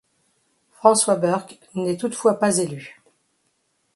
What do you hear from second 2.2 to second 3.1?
pas élu.